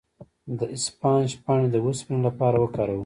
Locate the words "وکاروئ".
2.63-2.99